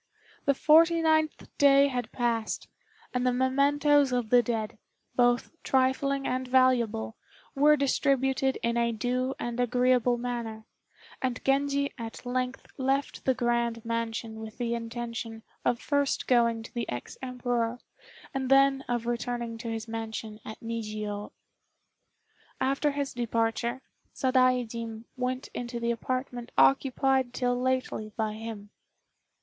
[0.45, 2.67] The forty ninth day had passed,
[3.13, 4.79] and the mementoes of the dead,
[5.15, 7.17] both trifling and valuable,
[7.53, 10.65] were distributed in a due and agreeable manner;
[11.21, 16.73] and Genji at length left the grand mansion with the intention of first going to
[16.73, 17.77] the ex Emperor,
[18.33, 21.31] and then of returning to his mansion at Nijiô.
[22.59, 23.83] After his departure,
[24.15, 28.71] Sadaijin went into the apartment occupied till lately by him.